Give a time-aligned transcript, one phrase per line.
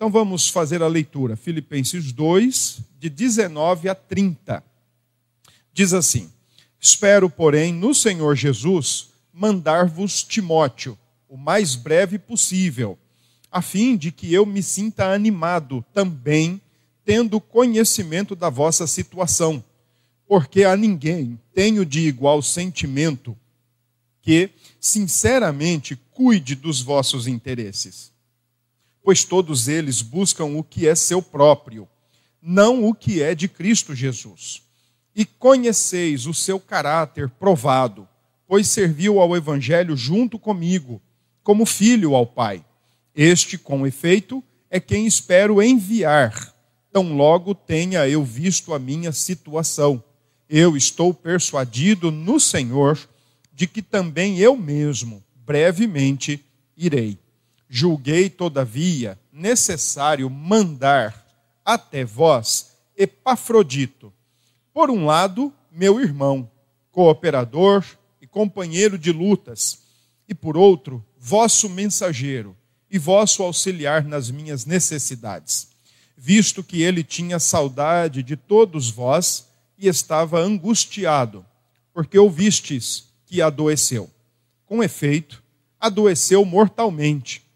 [0.00, 1.36] Então vamos fazer a leitura.
[1.36, 4.64] Filipenses 2, de 19 a 30.
[5.74, 6.32] Diz assim:
[6.80, 12.98] Espero, porém, no Senhor Jesus mandar-vos Timóteo, o mais breve possível,
[13.52, 16.62] a fim de que eu me sinta animado também,
[17.04, 19.62] tendo conhecimento da vossa situação.
[20.26, 23.36] Porque a ninguém tenho de igual sentimento
[24.22, 24.48] que,
[24.80, 28.09] sinceramente, cuide dos vossos interesses.
[29.02, 31.88] Pois todos eles buscam o que é seu próprio,
[32.42, 34.62] não o que é de Cristo Jesus.
[35.14, 38.08] E conheceis o seu caráter provado,
[38.46, 41.00] pois serviu ao Evangelho junto comigo,
[41.42, 42.64] como filho ao Pai.
[43.14, 46.54] Este, com efeito, é quem espero enviar,
[46.92, 50.02] tão logo tenha eu visto a minha situação.
[50.48, 52.98] Eu estou persuadido no Senhor
[53.52, 56.44] de que também eu mesmo, brevemente,
[56.76, 57.18] irei.
[57.72, 61.24] Julguei, todavia, necessário mandar
[61.64, 64.12] até vós Epafrodito,
[64.74, 66.50] por um lado, meu irmão,
[66.90, 67.84] cooperador
[68.20, 69.82] e companheiro de lutas,
[70.28, 72.56] e por outro, vosso mensageiro
[72.90, 75.68] e vosso auxiliar nas minhas necessidades,
[76.16, 79.46] visto que ele tinha saudade de todos vós
[79.78, 81.46] e estava angustiado,
[81.94, 84.10] porque ouvistes que adoeceu.
[84.66, 85.40] Com efeito,
[85.78, 87.48] adoeceu mortalmente.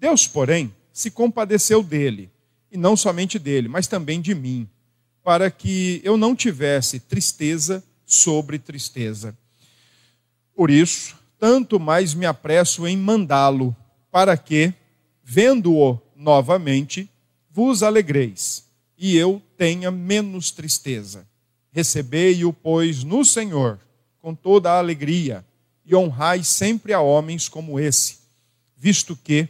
[0.00, 2.30] Deus, porém, se compadeceu dele,
[2.72, 4.66] e não somente dele, mas também de mim,
[5.22, 9.36] para que eu não tivesse tristeza sobre tristeza.
[10.56, 13.76] Por isso, tanto mais me apresso em mandá-lo,
[14.10, 14.72] para que,
[15.22, 17.06] vendo-o novamente,
[17.50, 18.64] vos alegreis,
[18.96, 21.28] e eu tenha menos tristeza.
[21.72, 23.78] Recebei-o, pois, no Senhor
[24.18, 25.44] com toda a alegria,
[25.84, 28.18] e honrai sempre a homens como esse,
[28.76, 29.46] visto que,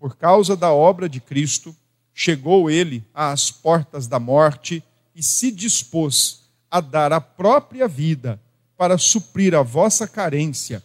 [0.00, 1.76] por causa da obra de Cristo,
[2.14, 4.82] chegou ele às portas da morte
[5.14, 8.40] e se dispôs a dar a própria vida
[8.78, 10.82] para suprir a vossa carência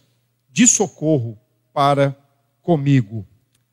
[0.50, 1.38] de socorro
[1.72, 2.14] para
[2.60, 3.26] comigo.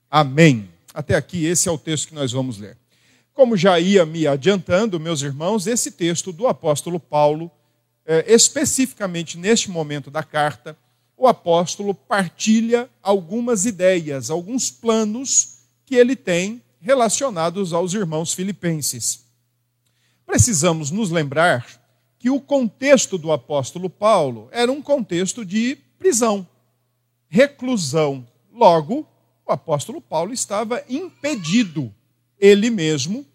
[0.10, 0.70] Amém.
[0.94, 2.78] Até aqui, esse é o texto que nós vamos ler.
[3.34, 7.52] Como já ia me adiantando, meus irmãos, esse texto do apóstolo Paulo
[8.06, 10.78] é, especificamente neste momento da carta,
[11.24, 19.24] o apóstolo partilha algumas ideias, alguns planos que ele tem relacionados aos irmãos filipenses.
[20.26, 21.82] Precisamos nos lembrar
[22.20, 26.46] que o contexto do apóstolo Paulo era um contexto de prisão,
[27.30, 28.28] reclusão.
[28.52, 29.08] Logo,
[29.46, 31.94] o apóstolo Paulo estava impedido,
[32.38, 33.26] ele mesmo,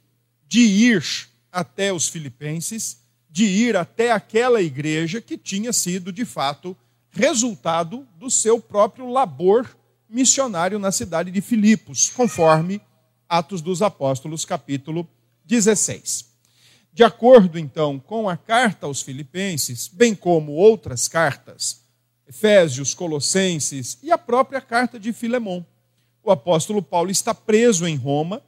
[0.47, 1.05] de ir
[1.51, 2.99] até os filipenses
[3.31, 6.77] de ir até aquela igreja que tinha sido, de fato,
[7.11, 9.77] resultado do seu próprio labor
[10.09, 12.81] missionário na cidade de Filipos, conforme
[13.29, 15.09] Atos dos Apóstolos, capítulo
[15.45, 16.27] 16.
[16.93, 21.83] De acordo, então, com a carta aos Filipenses, bem como outras cartas,
[22.27, 25.65] Efésios, Colossenses e a própria carta de Filemão,
[26.23, 28.43] o apóstolo Paulo está preso em Roma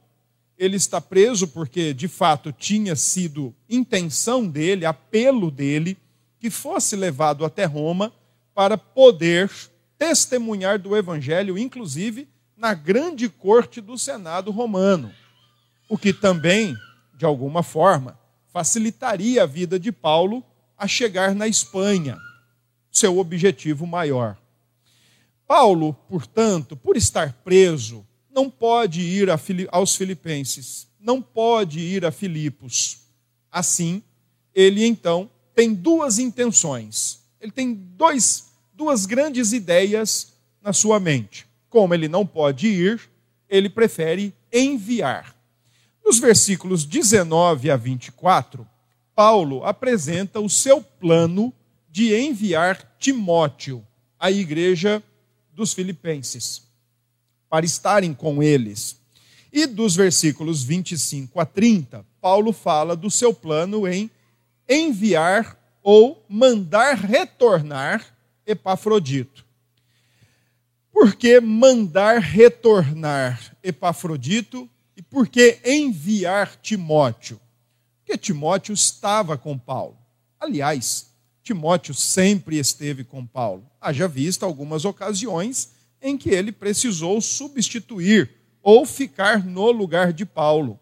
[0.61, 5.97] ele está preso porque, de fato, tinha sido intenção dele, apelo dele,
[6.39, 8.13] que fosse levado até Roma
[8.53, 9.49] para poder
[9.97, 15.11] testemunhar do Evangelho, inclusive na grande corte do Senado romano.
[15.89, 16.75] O que também,
[17.17, 18.19] de alguma forma,
[18.51, 20.43] facilitaria a vida de Paulo
[20.77, 22.17] a chegar na Espanha,
[22.91, 24.37] seu objetivo maior.
[25.47, 29.27] Paulo, portanto, por estar preso, não pode ir
[29.69, 33.01] aos filipenses, não pode ir a Filipos.
[33.51, 34.01] Assim,
[34.55, 37.20] ele então tem duas intenções.
[37.41, 41.47] Ele tem dois, duas grandes ideias na sua mente.
[41.69, 43.01] Como ele não pode ir,
[43.49, 45.35] ele prefere enviar.
[46.05, 48.67] Nos versículos 19 a 24,
[49.15, 51.53] Paulo apresenta o seu plano
[51.89, 53.85] de enviar Timóteo
[54.19, 55.03] à igreja
[55.53, 56.63] dos Filipenses
[57.49, 58.99] para estarem com eles.
[59.51, 64.09] E dos versículos 25 a 30, Paulo fala do seu plano em
[64.69, 68.05] enviar ou mandar retornar
[68.45, 69.45] Epafrodito.
[70.91, 77.39] Por que mandar retornar Epafrodito e por que enviar Timóteo?
[77.97, 79.97] Porque Timóteo estava com Paulo.
[80.39, 81.07] Aliás,
[81.43, 83.65] Timóteo sempre esteve com Paulo.
[83.79, 88.29] Haja visto algumas ocasiões em que ele precisou substituir
[88.61, 90.79] ou ficar no lugar de Paulo.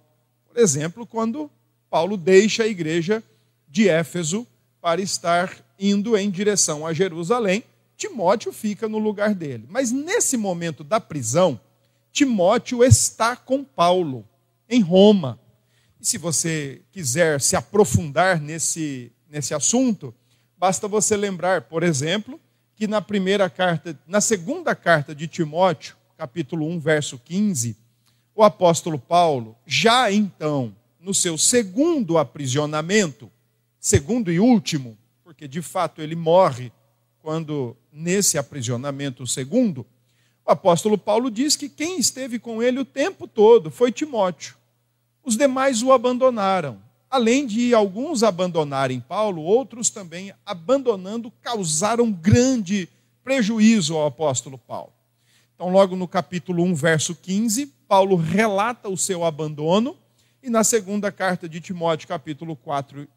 [0.48, 1.50] Por exemplo, quando
[1.90, 3.24] Paulo deixa a igreja
[3.68, 4.46] de Éfeso
[4.81, 7.63] para estar indo em direção a Jerusalém,
[7.97, 9.65] Timóteo fica no lugar dele.
[9.69, 11.59] Mas nesse momento da prisão,
[12.11, 14.25] Timóteo está com Paulo.
[14.69, 15.39] em Roma.
[15.99, 20.13] E se você quiser se aprofundar nesse, nesse assunto,
[20.57, 22.39] basta você lembrar, por exemplo,
[22.75, 27.75] que na primeira carta, na segunda carta de Timóteo, capítulo 1, verso 15,
[28.35, 33.29] o apóstolo Paulo, já então, no seu segundo aprisionamento,
[33.79, 36.71] segundo e último, porque de fato ele morre
[37.21, 39.85] quando nesse aprisionamento segundo,
[40.45, 44.55] o apóstolo Paulo diz que quem esteve com ele o tempo todo foi Timóteo.
[45.23, 46.81] Os demais o abandonaram.
[47.09, 52.87] Além de alguns abandonarem Paulo, outros também, abandonando, causaram grande
[53.23, 54.93] prejuízo ao apóstolo Paulo.
[55.55, 59.97] Então, logo no capítulo 1, verso 15, Paulo relata o seu abandono,
[60.41, 63.07] e na segunda carta de Timóteo, capítulo 4,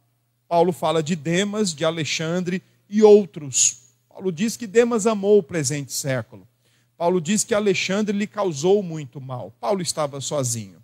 [0.53, 3.85] Paulo fala de Demas, de Alexandre e outros.
[4.07, 6.47] Paulo diz que Demas amou o presente século.
[6.95, 9.51] Paulo diz que Alexandre lhe causou muito mal.
[9.59, 10.77] Paulo estava sozinho.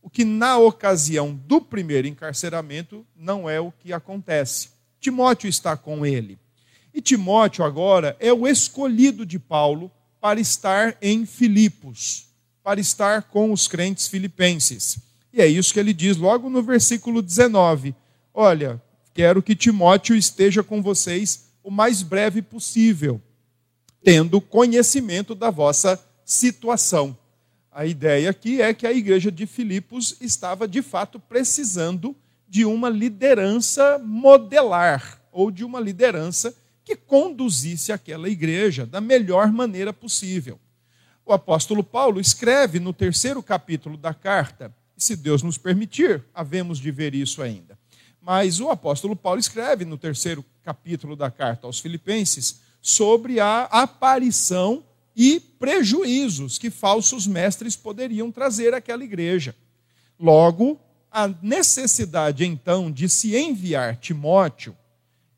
[0.00, 4.68] O que na ocasião do primeiro encarceramento não é o que acontece.
[5.00, 6.38] Timóteo está com ele.
[6.94, 9.90] E Timóteo agora é o escolhido de Paulo
[10.20, 12.28] para estar em Filipos,
[12.62, 14.96] para estar com os crentes filipenses.
[15.32, 17.96] E é isso que ele diz logo no versículo 19:
[18.32, 18.80] Olha,
[19.18, 23.20] quero que Timóteo esteja com vocês o mais breve possível,
[24.00, 27.18] tendo conhecimento da vossa situação.
[27.72, 32.14] A ideia aqui é que a igreja de Filipos estava de fato precisando
[32.48, 36.54] de uma liderança modelar, ou de uma liderança
[36.84, 40.60] que conduzisse aquela igreja da melhor maneira possível.
[41.26, 46.78] O apóstolo Paulo escreve no terceiro capítulo da carta, e se Deus nos permitir, havemos
[46.78, 47.76] de ver isso ainda.
[48.30, 54.84] Mas o apóstolo Paulo escreve no terceiro capítulo da carta aos Filipenses sobre a aparição
[55.16, 59.56] e prejuízos que falsos mestres poderiam trazer àquela igreja.
[60.20, 60.78] Logo,
[61.10, 64.76] a necessidade então de se enviar Timóteo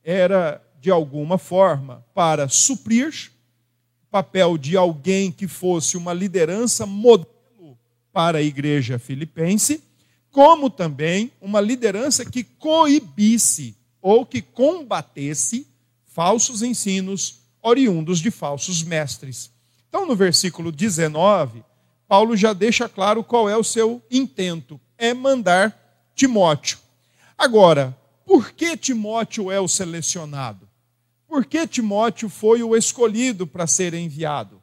[0.03, 3.31] era, de alguma forma, para suprir
[4.03, 7.79] o papel de alguém que fosse uma liderança modelo
[8.13, 9.81] para a igreja filipense,
[10.31, 15.67] como também uma liderança que coibisse ou que combatesse
[16.05, 19.51] falsos ensinos oriundos de falsos mestres.
[19.89, 21.65] Então, no versículo 19,
[22.07, 26.79] Paulo já deixa claro qual é o seu intento: é mandar Timóteo.
[27.37, 30.69] Agora, por que Timóteo é o selecionado?
[31.27, 34.61] Por que Timóteo foi o escolhido para ser enviado?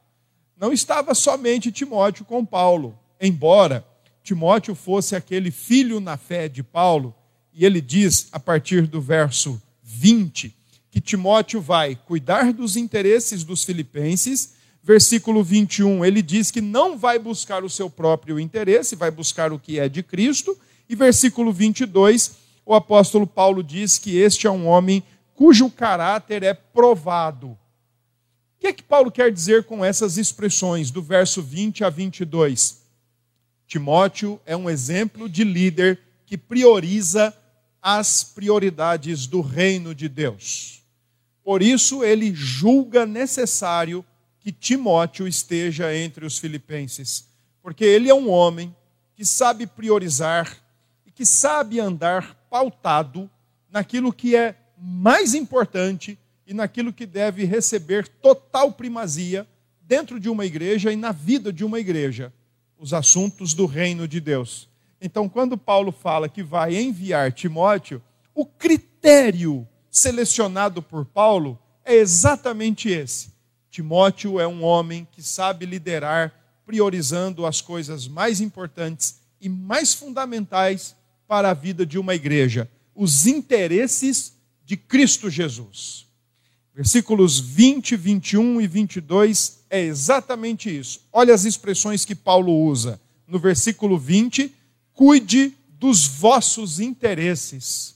[0.56, 3.86] Não estava somente Timóteo com Paulo, embora
[4.28, 7.14] Timóteo fosse aquele filho na fé de Paulo,
[7.52, 10.54] e ele diz a partir do verso 20
[10.90, 17.18] que Timóteo vai cuidar dos interesses dos filipenses versículo 21, ele diz que não vai
[17.18, 20.56] buscar o seu próprio interesse, vai buscar o que é de Cristo.
[20.88, 25.02] E versículo 22, o apóstolo Paulo diz que este é um homem
[25.34, 27.48] cujo caráter é provado.
[27.48, 27.58] O
[28.60, 32.87] que é que Paulo quer dizer com essas expressões, do verso 20 a 22?
[33.68, 37.36] Timóteo é um exemplo de líder que prioriza
[37.82, 40.82] as prioridades do reino de Deus.
[41.44, 44.02] Por isso, ele julga necessário
[44.40, 47.28] que Timóteo esteja entre os filipenses,
[47.62, 48.74] porque ele é um homem
[49.14, 50.56] que sabe priorizar
[51.06, 53.30] e que sabe andar pautado
[53.70, 59.46] naquilo que é mais importante e naquilo que deve receber total primazia
[59.82, 62.32] dentro de uma igreja e na vida de uma igreja,
[62.78, 64.68] os assuntos do reino de Deus.
[65.00, 68.02] Então, quando Paulo fala que vai enviar Timóteo,
[68.34, 73.38] o critério selecionado por Paulo é exatamente esse
[73.70, 80.96] Timóteo é um homem que sabe liderar, priorizando as coisas mais importantes e mais fundamentais
[81.26, 84.32] para a vida de uma igreja, os interesses
[84.64, 86.06] de Cristo Jesus.
[86.74, 91.00] Versículos 20, 21 e 22 é exatamente isso.
[91.12, 93.00] Olha as expressões que Paulo usa.
[93.26, 94.54] No versículo 20,
[94.92, 97.94] cuide dos vossos interesses.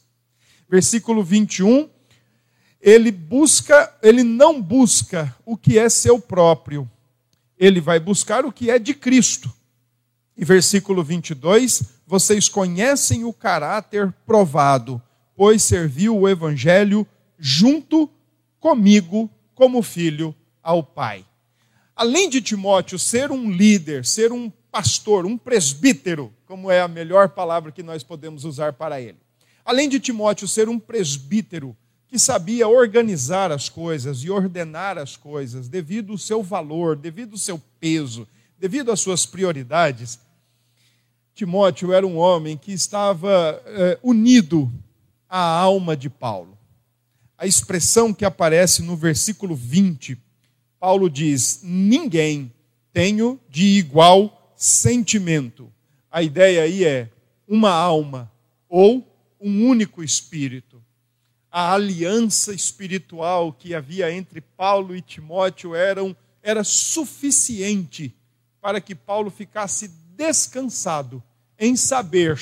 [0.69, 1.89] Versículo 21,
[2.81, 6.91] ele busca, ele não busca o que é seu próprio.
[7.59, 9.53] Ele vai buscar o que é de Cristo.
[10.37, 15.01] E versículo 22, vocês conhecem o caráter provado,
[15.35, 17.07] pois serviu o evangelho
[17.39, 18.11] junto
[18.59, 21.25] comigo como filho ao Pai.
[21.95, 27.29] Além de Timóteo ser um líder, ser um pastor, um presbítero, como é a melhor
[27.29, 29.19] palavra que nós podemos usar para ele.
[29.65, 31.77] Além de Timóteo ser um presbítero,
[32.09, 37.39] que sabia organizar as coisas e ordenar as coisas devido ao seu valor, devido ao
[37.39, 40.19] seu peso, devido às suas prioridades.
[41.35, 44.71] Timóteo era um homem que estava é, unido
[45.27, 46.59] à alma de Paulo.
[47.39, 50.19] A expressão que aparece no versículo 20,
[50.83, 52.53] Paulo diz: Ninguém
[52.93, 55.73] tenho de igual sentimento.
[56.11, 57.09] A ideia aí é
[57.47, 58.29] uma alma
[58.69, 59.07] ou
[59.41, 60.83] um único espírito.
[61.49, 68.13] A aliança espiritual que havia entre Paulo e Timóteo eram, era suficiente
[68.61, 69.87] para que Paulo ficasse
[70.17, 71.23] descansado
[71.61, 72.41] em saber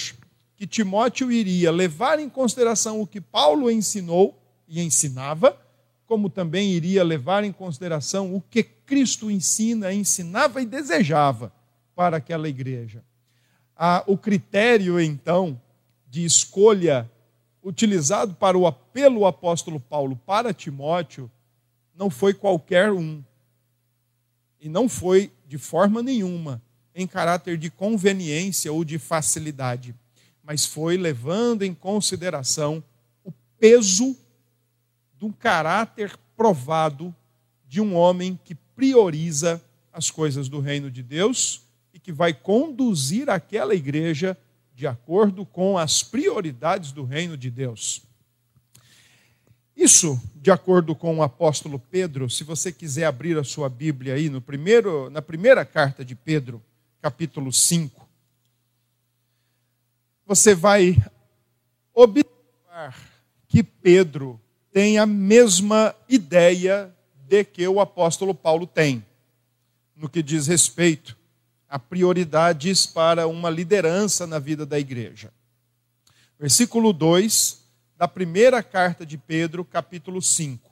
[0.57, 5.61] que Timóteo iria levar em consideração o que Paulo ensinou e ensinava,
[6.11, 11.53] como também iria levar em consideração o que Cristo ensina, ensinava e desejava
[11.95, 13.05] para aquela igreja.
[14.09, 15.63] O critério, então,
[16.09, 17.09] de escolha
[17.63, 21.31] utilizado para o apelo apóstolo Paulo para Timóteo
[21.95, 23.23] não foi qualquer um.
[24.61, 26.61] E não foi de forma nenhuma
[26.93, 29.95] em caráter de conveniência ou de facilidade,
[30.43, 32.83] mas foi levando em consideração
[33.23, 34.17] o peso
[35.21, 37.15] do caráter provado
[37.69, 39.63] de um homem que prioriza
[39.93, 41.63] as coisas do reino de Deus
[41.93, 44.35] e que vai conduzir aquela igreja
[44.75, 48.03] de acordo com as prioridades do reino de Deus.
[49.77, 54.31] Isso, de acordo com o apóstolo Pedro, se você quiser abrir a sua Bíblia aí
[54.31, 56.63] no primeiro, na primeira carta de Pedro,
[57.03, 58.09] capítulo 5,
[60.27, 60.97] você vai
[61.93, 62.97] observar
[63.47, 64.41] que Pedro
[64.73, 66.95] tem a mesma ideia
[67.29, 69.05] de que o apóstolo Paulo tem,
[69.97, 71.17] no que diz respeito
[71.69, 75.33] a prioridades para uma liderança na vida da igreja.
[76.39, 77.61] Versículo 2
[77.97, 80.71] da primeira carta de Pedro, capítulo 5.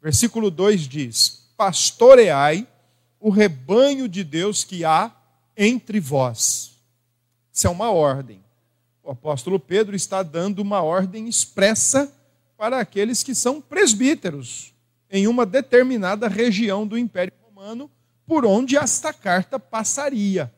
[0.00, 2.68] Versículo 2 diz: Pastoreai
[3.18, 5.10] o rebanho de Deus que há
[5.56, 6.78] entre vós.
[7.52, 8.44] Isso é uma ordem.
[9.02, 12.12] O apóstolo Pedro está dando uma ordem expressa
[12.56, 14.72] para aqueles que são presbíteros
[15.10, 17.90] em uma determinada região do Império Romano,
[18.26, 20.52] por onde esta carta passaria.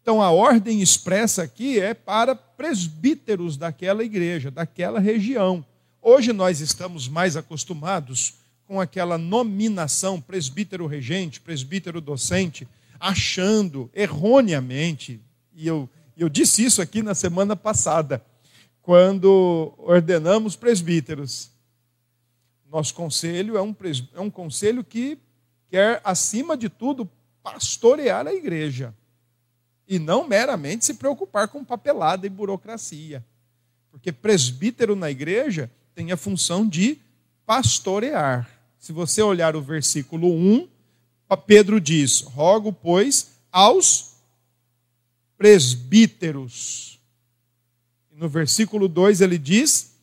[0.00, 5.64] Então, a ordem expressa aqui é para presbíteros daquela igreja, daquela região.
[6.00, 8.34] Hoje nós estamos mais acostumados
[8.66, 12.66] com aquela nominação presbítero regente, presbítero docente,
[12.98, 15.20] achando erroneamente,
[15.54, 18.24] e eu, eu disse isso aqui na semana passada,
[18.82, 21.50] quando ordenamos presbíteros.
[22.70, 23.74] Nosso conselho é um,
[24.14, 25.18] é um conselho que
[25.70, 27.08] quer, acima de tudo,
[27.42, 28.94] pastorear a igreja
[29.86, 33.24] e não meramente se preocupar com papelada e burocracia.
[33.90, 36.98] Porque presbítero na igreja tem a função de
[37.44, 38.50] pastorear.
[38.78, 40.68] Se você olhar o versículo 1,
[41.36, 44.14] Pedro diz: Rogo, pois, aos
[45.36, 46.91] presbíteros.
[48.16, 49.96] No versículo 2 ele diz: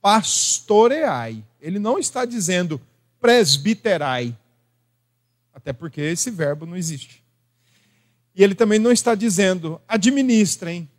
[0.00, 1.42] pastoreai.
[1.60, 2.80] Ele não está dizendo
[3.20, 4.36] presbiterai,
[5.54, 7.24] até porque esse verbo não existe.
[8.34, 10.90] E ele também não está dizendo administrem.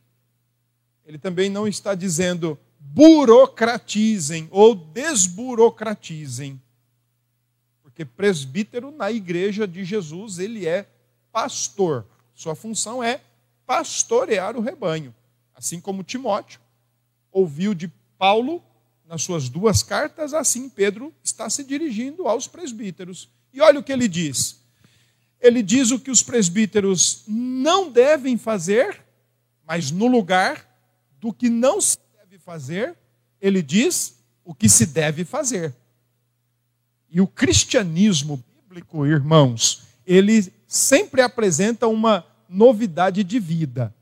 [1.06, 6.60] Ele também não está dizendo burocratizem ou desburocratizem.
[7.84, 10.88] Porque presbítero na igreja de Jesus, ele é
[11.32, 12.08] pastor.
[12.34, 13.22] Sua função é
[13.68, 15.14] pastorear o rebanho.
[15.56, 16.60] Assim como Timóteo
[17.32, 18.62] ouviu de Paulo
[19.08, 23.30] nas suas duas cartas, assim Pedro está se dirigindo aos presbíteros.
[23.54, 24.60] E olha o que ele diz.
[25.40, 29.02] Ele diz o que os presbíteros não devem fazer,
[29.66, 30.68] mas no lugar
[31.22, 32.98] do que não se deve fazer,
[33.40, 35.74] ele diz o que se deve fazer.
[37.10, 43.95] E o cristianismo bíblico, irmãos, ele sempre apresenta uma novidade de vida.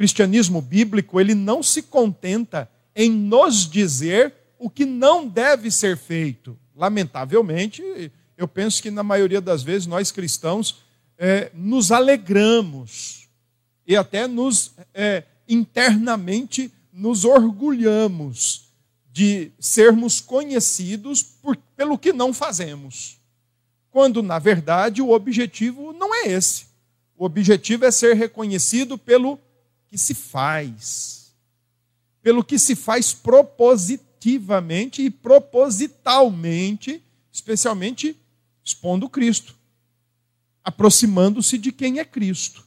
[0.00, 6.58] Cristianismo bíblico, ele não se contenta em nos dizer o que não deve ser feito.
[6.74, 7.82] Lamentavelmente,
[8.34, 10.78] eu penso que na maioria das vezes nós cristãos
[11.18, 13.28] é, nos alegramos
[13.86, 18.70] e até nos é, internamente nos orgulhamos
[19.12, 23.18] de sermos conhecidos por, pelo que não fazemos.
[23.90, 26.68] Quando, na verdade, o objetivo não é esse.
[27.18, 29.38] O objetivo é ser reconhecido pelo
[29.90, 31.34] que se faz.
[32.22, 38.16] Pelo que se faz propositivamente e propositalmente, especialmente
[38.62, 39.56] expondo Cristo,
[40.62, 42.64] aproximando-se de quem é Cristo.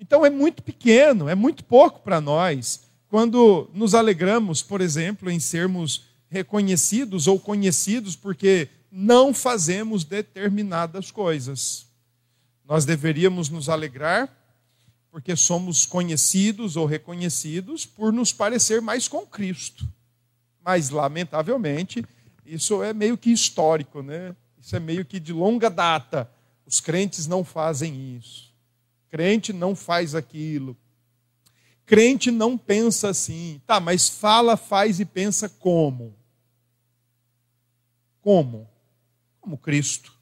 [0.00, 5.40] Então é muito pequeno, é muito pouco para nós quando nos alegramos, por exemplo, em
[5.40, 11.86] sermos reconhecidos ou conhecidos porque não fazemos determinadas coisas.
[12.64, 14.37] Nós deveríamos nos alegrar
[15.10, 19.88] porque somos conhecidos ou reconhecidos por nos parecer mais com Cristo.
[20.64, 22.04] Mas, lamentavelmente,
[22.44, 24.36] isso é meio que histórico, né?
[24.60, 26.30] Isso é meio que de longa data.
[26.66, 28.52] Os crentes não fazem isso.
[29.08, 30.76] Crente não faz aquilo.
[31.86, 33.62] Crente não pensa assim.
[33.66, 36.14] Tá, mas fala, faz e pensa como?
[38.20, 38.68] Como?
[39.40, 40.12] Como Cristo.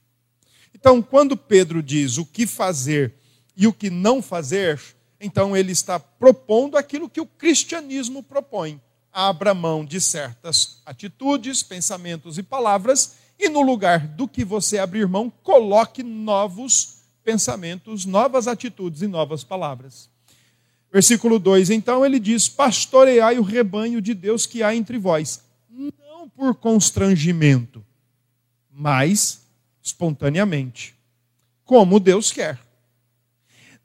[0.72, 3.14] Então, quando Pedro diz o que fazer
[3.56, 4.80] e o que não fazer,
[5.18, 8.80] então ele está propondo aquilo que o cristianismo propõe.
[9.10, 15.08] Abra mão de certas atitudes, pensamentos e palavras, e no lugar do que você abrir
[15.08, 20.10] mão, coloque novos pensamentos, novas atitudes e novas palavras.
[20.92, 26.28] Versículo 2: Então ele diz: Pastoreai o rebanho de Deus que há entre vós, não
[26.28, 27.84] por constrangimento,
[28.70, 29.42] mas
[29.82, 30.94] espontaneamente,
[31.64, 32.65] como Deus quer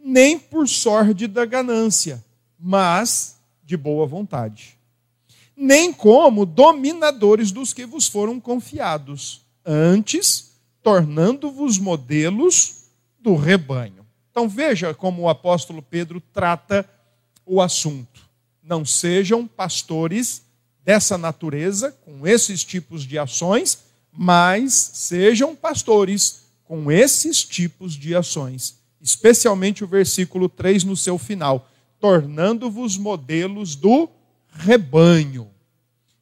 [0.03, 2.23] nem por sorte da ganância,
[2.59, 4.77] mas de boa vontade.
[5.55, 12.85] Nem como dominadores dos que vos foram confiados, antes tornando-vos modelos
[13.19, 14.05] do rebanho.
[14.31, 16.89] Então veja como o apóstolo Pedro trata
[17.45, 18.27] o assunto.
[18.63, 20.41] Não sejam pastores
[20.83, 28.80] dessa natureza, com esses tipos de ações, mas sejam pastores com esses tipos de ações
[29.01, 34.09] especialmente o versículo 3 no seu final, tornando-vos modelos do
[34.49, 35.49] rebanho.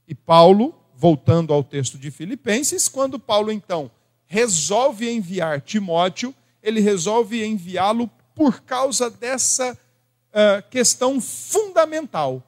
[0.08, 3.92] E Paulo, voltando ao texto de Filipenses, quando Paulo então
[4.26, 12.44] resolve enviar Timóteo, ele resolve enviá-lo por causa dessa uh, questão fundamental.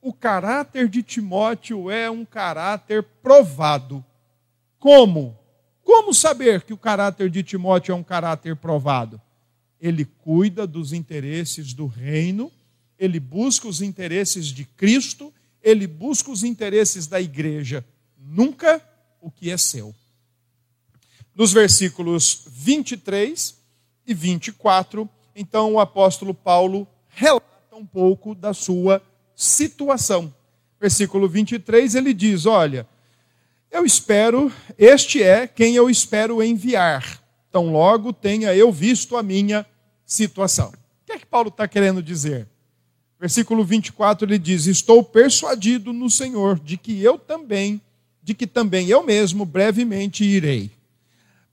[0.00, 4.04] O caráter de Timóteo é um caráter provado.
[4.78, 5.36] Como?
[5.82, 9.20] Como saber que o caráter de Timóteo é um caráter provado?
[9.84, 12.50] Ele cuida dos interesses do reino,
[12.98, 15.30] ele busca os interesses de Cristo,
[15.62, 17.84] ele busca os interesses da igreja,
[18.16, 18.82] nunca
[19.20, 19.94] o que é seu.
[21.34, 23.58] Nos versículos 23
[24.06, 29.02] e 24, então o apóstolo Paulo relata um pouco da sua
[29.36, 30.34] situação.
[30.80, 32.88] Versículo 23 ele diz: Olha,
[33.70, 37.22] eu espero, este é quem eu espero enviar.
[37.52, 39.66] Tão logo tenha eu visto a minha
[40.06, 40.68] situação.
[40.68, 42.46] O que é que Paulo está querendo dizer?
[43.18, 47.80] Versículo 24 ele diz: Estou persuadido no Senhor de que eu também,
[48.22, 50.70] de que também eu mesmo brevemente irei.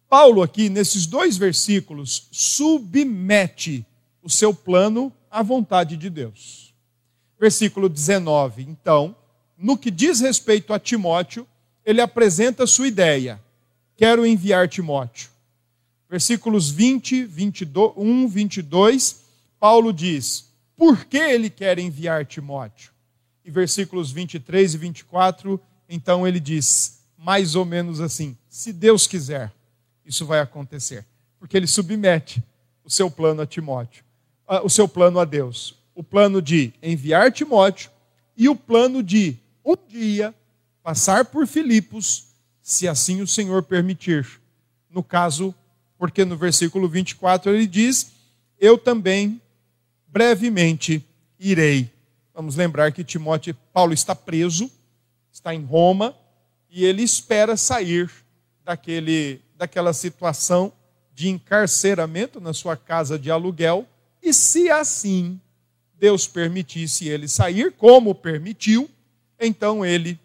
[0.10, 3.86] Paulo, aqui nesses dois versículos, submete
[4.22, 6.74] o seu plano à vontade de Deus.
[7.40, 9.16] Versículo 19, então,
[9.58, 11.48] no que diz respeito a Timóteo,
[11.86, 13.42] ele apresenta sua ideia:
[13.96, 15.31] quero enviar Timóteo
[16.12, 19.22] versículos 20, 21, 22,
[19.58, 22.92] Paulo diz: por que ele quer enviar Timóteo?
[23.46, 29.54] E versículos 23 e 24, então ele diz, mais ou menos assim: se Deus quiser,
[30.06, 31.06] isso vai acontecer.
[31.40, 32.44] Porque ele submete
[32.84, 34.04] o seu plano a Timóteo,
[34.64, 35.80] o seu plano a Deus.
[35.96, 37.90] O plano de enviar Timóteo
[38.36, 40.36] e o plano de, um dia,
[40.84, 42.26] passar por Filipos,
[42.62, 44.42] se assim o Senhor permitir.
[44.90, 45.54] No caso,
[46.02, 48.12] porque no versículo 24 ele diz:
[48.60, 49.40] Eu também
[50.08, 51.06] brevemente
[51.40, 51.92] irei.
[52.34, 54.68] Vamos lembrar que Timóteo, Paulo está preso,
[55.32, 56.16] está em Roma,
[56.72, 58.10] e ele espera sair
[58.66, 60.74] daquele, daquela situação
[61.14, 63.86] de encarceramento na sua casa de aluguel,
[64.24, 65.40] e se assim
[66.00, 68.90] Deus permitisse ele sair, como permitiu,
[69.40, 70.20] então ele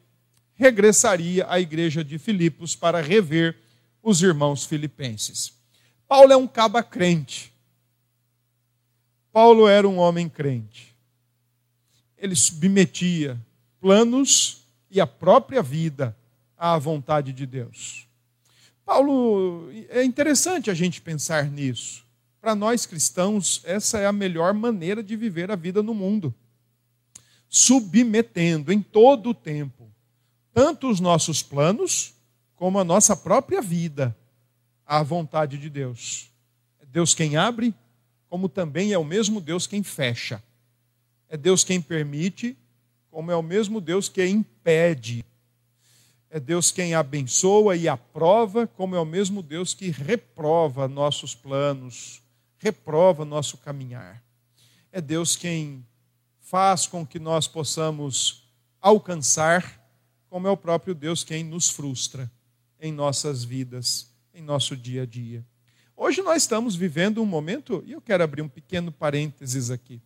[0.55, 3.55] regressaria à igreja de Filipos para rever
[4.03, 5.56] os irmãos filipenses.
[6.09, 7.53] Paulo é um caba crente.
[9.33, 10.95] Paulo era um homem crente.
[12.17, 13.39] Ele submetia
[13.81, 16.17] planos e a própria vida
[16.57, 18.07] à vontade de Deus.
[18.85, 22.05] Paulo, é interessante a gente pensar nisso.
[22.41, 26.33] Para nós cristãos, essa é a melhor maneira de viver a vida no mundo.
[27.49, 29.91] Submetendo em todo o tempo,
[30.55, 32.15] tanto os nossos planos,
[32.55, 34.17] como a nossa própria vida
[34.87, 36.31] à vontade de Deus.
[36.81, 37.75] É Deus quem abre,
[38.29, 40.43] como também é o mesmo Deus quem fecha.
[41.29, 42.57] É Deus quem permite,
[43.11, 45.25] como é o mesmo Deus que impede.
[46.31, 52.23] É Deus quem abençoa e aprova, como é o mesmo Deus que reprova nossos planos,
[52.59, 54.23] reprova nosso caminhar.
[54.93, 55.85] É Deus quem
[56.41, 58.45] faz com que nós possamos
[58.81, 59.83] alcançar,
[60.29, 62.31] como é o próprio Deus quem nos frustra
[62.81, 65.43] em nossas vidas em nosso dia a dia.
[65.97, 70.01] Hoje nós estamos vivendo um momento, e eu quero abrir um pequeno parênteses aqui.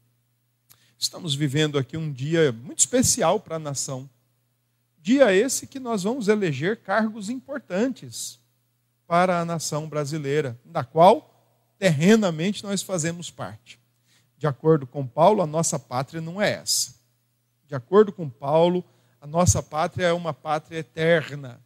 [0.97, 4.09] Estamos vivendo aqui um dia muito especial para a nação.
[4.99, 8.39] Dia esse que nós vamos eleger cargos importantes
[9.05, 11.29] para a nação brasileira, da qual
[11.77, 13.81] terrenamente nós fazemos parte.
[14.39, 16.95] De acordo com Paulo, a nossa pátria não é essa.
[17.67, 18.85] De acordo com Paulo,
[19.21, 21.61] a nossa pátria é uma pátria eterna.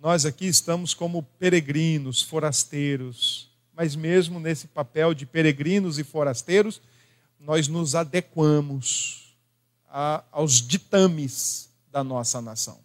[0.00, 6.80] Nós aqui estamos como peregrinos, forasteiros, mas mesmo nesse papel de peregrinos e forasteiros,
[7.38, 9.36] nós nos adequamos
[9.86, 12.80] a, aos ditames da nossa nação.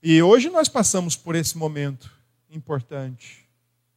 [0.00, 2.08] E hoje nós passamos por esse momento
[2.48, 3.44] importante.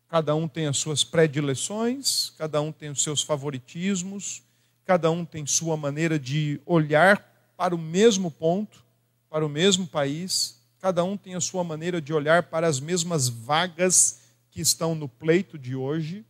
[0.09, 4.41] Cada um tem as suas predileções, cada um tem os seus favoritismos,
[4.83, 7.23] cada um tem sua maneira de olhar
[7.55, 8.83] para o mesmo ponto,
[9.29, 13.27] para o mesmo país, cada um tem a sua maneira de olhar para as mesmas
[13.27, 16.25] vagas que estão no pleito de hoje.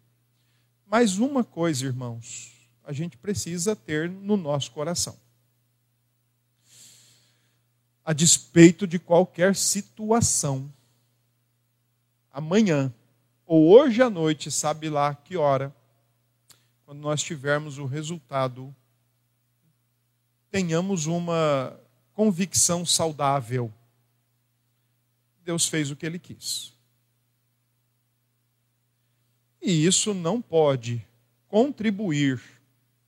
[0.85, 5.17] Mas uma coisa, irmãos, a gente precisa ter no nosso coração.
[8.03, 10.71] A despeito de qualquer situação,
[12.31, 12.93] amanhã
[13.45, 15.73] ou hoje à noite, sabe lá que hora,
[16.85, 18.73] quando nós tivermos o resultado,
[20.49, 21.77] tenhamos uma
[22.13, 23.71] convicção saudável
[25.47, 26.73] Deus fez o que ele quis.
[29.61, 31.07] E isso não pode
[31.47, 32.43] contribuir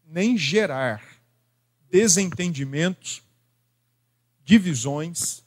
[0.06, 1.04] nem gerar
[1.90, 3.22] desentendimentos,
[4.46, 5.44] divisões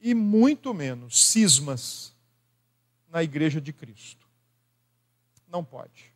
[0.00, 2.12] e muito menos cismas
[3.08, 4.26] na igreja de Cristo.
[5.46, 6.12] Não pode.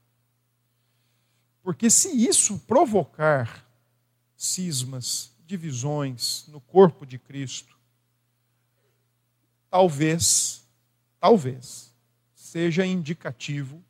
[1.63, 3.65] Porque se isso provocar
[4.37, 7.74] cismas, divisões no corpo de Cristo,
[9.75, 10.63] talvez,
[11.19, 11.93] talvez,
[12.33, 13.83] seja indicativo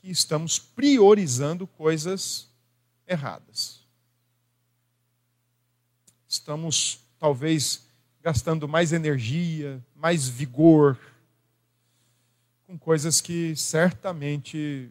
[0.00, 2.48] que estamos priorizando coisas
[3.06, 3.86] erradas.
[6.26, 7.86] Estamos, talvez,
[8.20, 10.98] gastando mais energia, mais vigor,
[12.66, 14.90] com coisas que certamente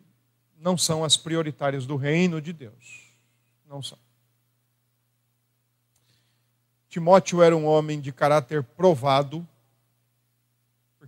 [0.57, 3.01] não são as prioritárias do reino de Deus.
[3.67, 3.99] Não são.
[6.87, 9.45] Timóteo era um homem de caráter provado,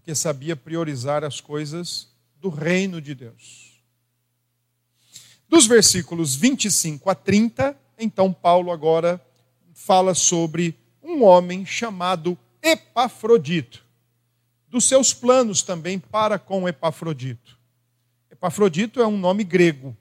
[0.03, 2.09] porque sabia priorizar as coisas
[2.41, 3.81] do reino de Deus.
[5.47, 9.25] Dos versículos 25 a 30, então Paulo agora
[9.73, 13.85] fala sobre um homem chamado Epafrodito,
[14.67, 17.57] dos seus planos também para com Epafrodito.
[18.29, 19.95] Epafrodito é um nome grego,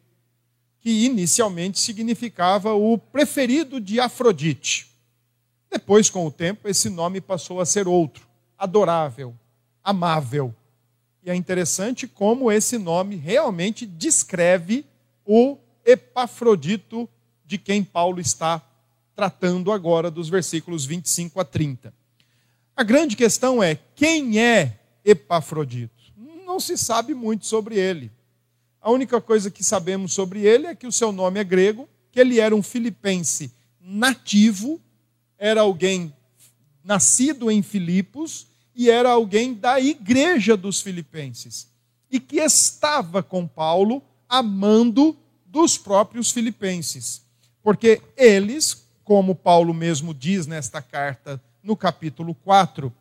[0.81, 4.91] que inicialmente significava o preferido de Afrodite.
[5.71, 8.27] Depois, com o tempo, esse nome passou a ser outro,
[8.59, 9.39] adorável,
[9.85, 10.55] amável.
[11.23, 14.85] E é interessante como esse nome realmente descreve
[15.25, 17.09] o Epafrodito
[17.45, 18.63] de quem Paulo está
[19.15, 21.93] tratando agora, dos versículos 25 a 30.
[22.75, 26.03] A grande questão é: quem é Epafrodito?
[26.47, 28.11] Não se sabe muito sobre ele.
[28.81, 32.19] A única coisa que sabemos sobre ele é que o seu nome é grego, que
[32.19, 34.81] ele era um filipense nativo,
[35.39, 36.13] era alguém
[36.83, 41.69] nascido em Filipos e era alguém da igreja dos filipenses
[42.11, 47.23] e que estava com Paulo amando dos próprios filipenses.
[47.63, 52.93] Porque eles, como Paulo mesmo diz nesta carta, no capítulo 4,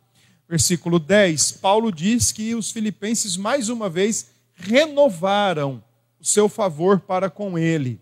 [0.48, 5.84] versículo 10, Paulo diz que os filipenses mais uma vez renovaram
[6.20, 8.00] o seu favor para com ele.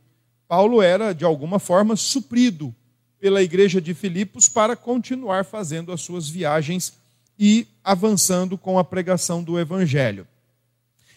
[0.47, 2.75] Paulo era, de alguma forma, suprido
[3.19, 6.93] pela igreja de Filipos para continuar fazendo as suas viagens
[7.39, 10.27] e avançando com a pregação do Evangelho.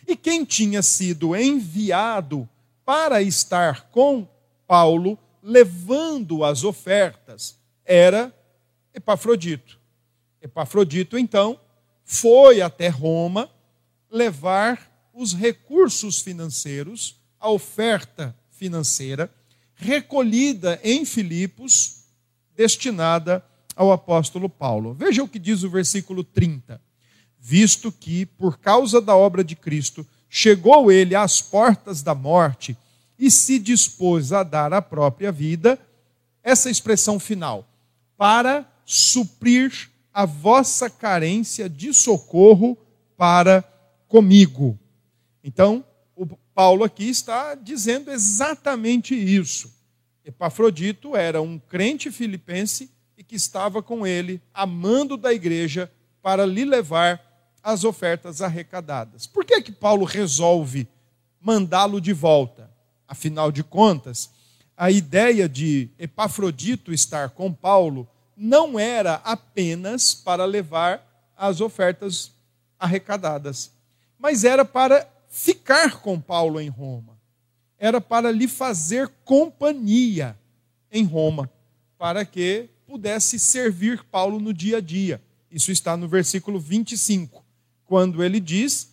[0.06, 2.48] E quem tinha sido enviado
[2.84, 4.28] para estar com
[4.66, 8.32] Paulo, levando as ofertas, era
[8.94, 9.80] Epafrodito.
[10.40, 11.58] Epafrodito, então,
[12.04, 13.50] foi até Roma
[14.08, 19.32] levar os recursos financeiros, a oferta financeira,
[19.74, 22.04] recolhida em Filipos,
[22.54, 24.94] destinada ao apóstolo Paulo.
[24.94, 26.80] Veja o que diz o versículo 30.
[27.38, 32.76] Visto que, por causa da obra de Cristo, chegou ele às portas da morte
[33.18, 35.78] e se dispôs a dar a própria vida,
[36.42, 37.68] essa expressão final,
[38.16, 42.76] para suprir a vossa carência de socorro
[43.16, 43.62] para
[44.08, 44.78] comigo.
[45.42, 49.72] Então, o Paulo aqui está dizendo exatamente isso.
[50.24, 52.90] Epafrodito era um crente filipense
[53.32, 55.90] que estava com ele, amando da igreja,
[56.20, 57.18] para lhe levar
[57.62, 59.26] as ofertas arrecadadas.
[59.26, 60.86] Por que, que Paulo resolve
[61.40, 62.70] mandá-lo de volta?
[63.08, 64.28] Afinal de contas,
[64.76, 72.32] a ideia de Epafrodito estar com Paulo não era apenas para levar as ofertas
[72.78, 73.72] arrecadadas,
[74.18, 77.18] mas era para ficar com Paulo em Roma.
[77.78, 80.38] Era para lhe fazer companhia
[80.90, 81.50] em Roma,
[81.96, 85.18] para que pudesse servir Paulo no dia a dia.
[85.50, 87.42] Isso está no versículo 25,
[87.86, 88.92] quando ele diz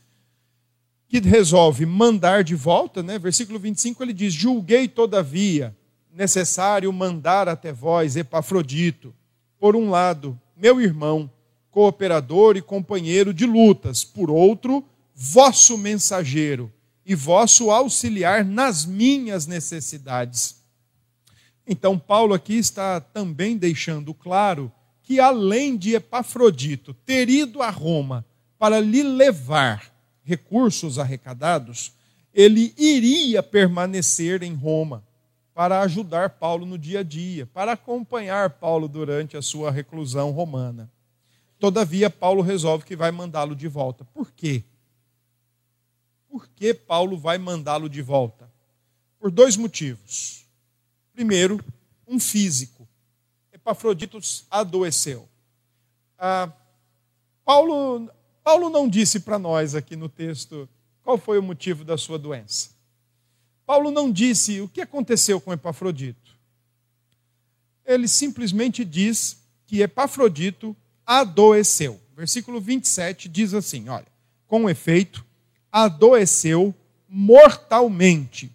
[1.10, 3.20] que resolve mandar de volta, né?
[3.20, 5.76] Versículo 25 ele diz: Julguei todavia
[6.14, 9.14] necessário mandar até vós Epafrodito,
[9.60, 11.30] por um lado, meu irmão,
[11.70, 14.82] cooperador e companheiro de lutas, por outro,
[15.14, 16.72] vosso mensageiro
[17.06, 20.59] e vosso auxiliar nas minhas necessidades.
[21.72, 24.72] Então, Paulo aqui está também deixando claro
[25.04, 28.26] que, além de Epafrodito ter ido a Roma
[28.58, 31.94] para lhe levar recursos arrecadados,
[32.34, 35.04] ele iria permanecer em Roma
[35.54, 40.92] para ajudar Paulo no dia a dia, para acompanhar Paulo durante a sua reclusão romana.
[41.60, 44.04] Todavia, Paulo resolve que vai mandá-lo de volta.
[44.06, 44.64] Por quê?
[46.28, 48.50] Por que Paulo vai mandá-lo de volta?
[49.20, 50.39] Por dois motivos.
[51.20, 51.60] Primeiro,
[52.08, 52.88] um físico.
[53.52, 55.28] Epafroditos adoeceu.
[56.18, 56.50] Ah,
[57.44, 58.10] Paulo,
[58.42, 60.70] Paulo não disse para nós aqui no texto
[61.04, 62.70] qual foi o motivo da sua doença.
[63.66, 66.38] Paulo não disse o que aconteceu com Epafrodito.
[67.86, 70.74] Ele simplesmente diz que Epafrodito
[71.06, 72.00] adoeceu.
[72.16, 74.08] Versículo 27 diz assim: olha,
[74.48, 75.26] com efeito,
[75.70, 76.74] adoeceu
[77.10, 78.50] mortalmente.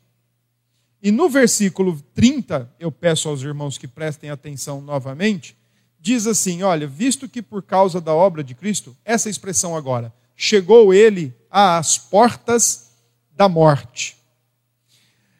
[1.04, 5.54] E no versículo 30, eu peço aos irmãos que prestem atenção novamente,
[6.00, 10.94] diz assim: olha, visto que por causa da obra de Cristo, essa expressão agora, chegou
[10.94, 12.90] ele às portas
[13.36, 14.16] da morte.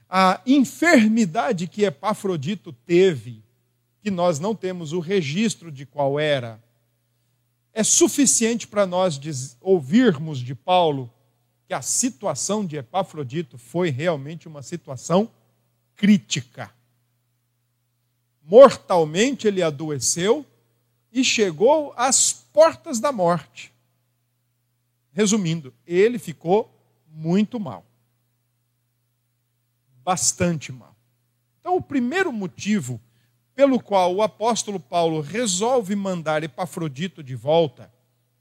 [0.07, 3.43] A enfermidade que Epafrodito teve,
[4.03, 6.63] que nós não temos o registro de qual era,
[7.73, 9.19] é suficiente para nós
[9.63, 11.11] ouvirmos de Paulo
[11.67, 15.31] que a situação de Epafrodito foi realmente uma situação
[15.97, 16.73] crítica.
[18.43, 20.45] Mortalmente ele adoeceu
[21.13, 23.73] e chegou às portas da morte.
[25.13, 26.71] Resumindo, ele ficou
[27.09, 27.85] muito mal
[30.05, 30.95] bastante mal.
[31.61, 33.01] Então, o primeiro motivo
[33.55, 37.91] pelo qual o apóstolo Paulo resolve mandar Epafrodito de volta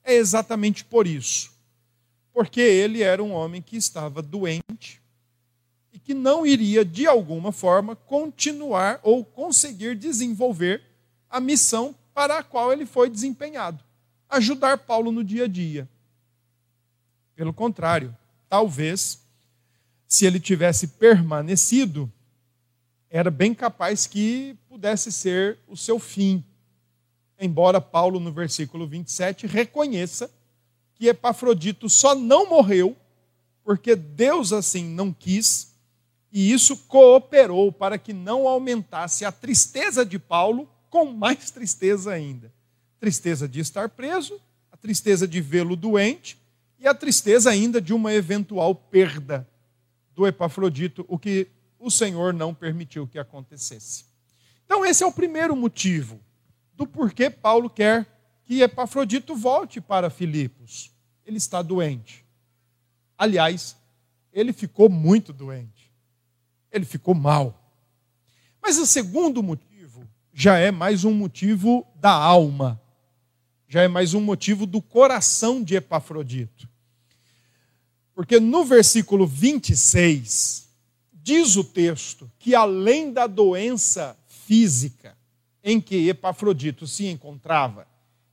[0.03, 1.53] é exatamente por isso.
[2.33, 5.01] Porque ele era um homem que estava doente
[5.93, 10.81] e que não iria, de alguma forma, continuar ou conseguir desenvolver
[11.29, 13.83] a missão para a qual ele foi desempenhado
[14.33, 15.87] ajudar Paulo no dia a dia.
[17.35, 18.15] Pelo contrário,
[18.49, 19.21] talvez
[20.07, 22.11] se ele tivesse permanecido,
[23.09, 26.43] era bem capaz que pudesse ser o seu fim.
[27.39, 30.31] Embora Paulo, no versículo 27, reconheça
[30.95, 32.95] que Epafrodito só não morreu
[33.63, 35.72] porque Deus assim não quis,
[36.33, 42.51] e isso cooperou para que não aumentasse a tristeza de Paulo com mais tristeza ainda.
[42.99, 44.41] Tristeza de estar preso,
[44.71, 46.41] a tristeza de vê-lo doente
[46.79, 49.47] e a tristeza ainda de uma eventual perda
[50.15, 54.05] do Epafrodito, o que o Senhor não permitiu que acontecesse.
[54.65, 56.19] Então, esse é o primeiro motivo
[56.73, 58.07] do porquê Paulo quer
[58.43, 60.91] que Epafrodito volte para Filipos.
[61.27, 62.25] Ele está doente.
[63.15, 63.77] Aliás,
[64.31, 65.72] ele ficou muito doente.
[66.73, 67.63] Ele ficou mal.
[68.61, 72.81] Mas o segundo motivo já é mais um motivo da alma,
[73.67, 76.67] já é mais um motivo do coração de Epafrodito.
[78.15, 80.67] Porque no versículo 26,
[81.13, 85.15] diz o texto que além da doença física
[85.63, 87.87] em que Epafrodito se encontrava,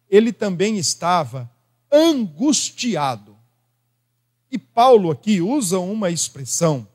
[0.09, 1.51] ele também estava
[1.93, 3.37] angustiado.
[4.51, 6.87] E Paulo aqui usa uma expressão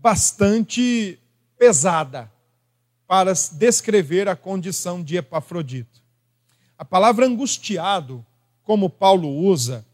[0.00, 1.18] bastante
[1.58, 2.30] pesada
[3.06, 6.00] para descrever a condição de Epafrodito.
[6.76, 8.24] A palavra angustiado,
[8.62, 9.84] como Paulo usa,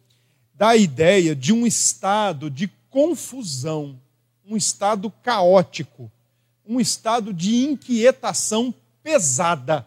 [0.54, 4.00] dá a ideia de um estado de confusão,
[4.44, 6.10] um estado caótico,
[6.66, 9.86] um estado de inquietação pesada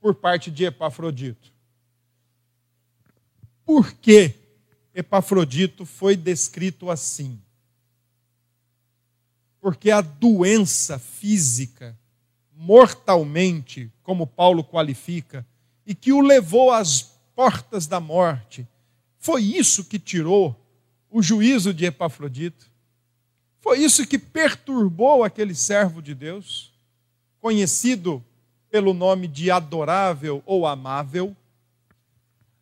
[0.00, 1.52] por parte de Epafrodito.
[3.64, 4.34] Por que
[4.94, 7.40] Epafrodito foi descrito assim?
[9.64, 11.98] Porque a doença física,
[12.54, 15.46] mortalmente, como Paulo qualifica,
[15.86, 17.00] e que o levou às
[17.34, 18.68] portas da morte,
[19.16, 20.54] Foi isso que tirou
[21.10, 22.70] o juízo de Epafrodito?
[23.58, 26.70] Foi isso que perturbou aquele servo de Deus,
[27.40, 28.22] conhecido
[28.68, 31.34] pelo nome de adorável ou amável?